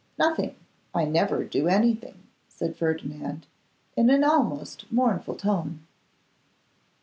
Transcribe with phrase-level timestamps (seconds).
[0.17, 0.55] 'Nothing;
[0.95, 3.45] I never do anything,' said Ferdinand,
[3.95, 5.85] in an almost mournful tone.